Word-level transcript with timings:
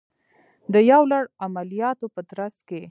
د 0.73 0.75
یو 0.91 1.01
لړ 1.11 1.23
عملیاتو 1.45 2.05
په 2.15 2.21
ترڅ 2.29 2.55
کې 2.67 2.79